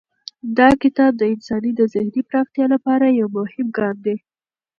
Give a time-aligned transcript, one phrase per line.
[0.57, 4.17] دا کتاب د انسان د ذهني پراختیا لپاره یو مهم ګام دی.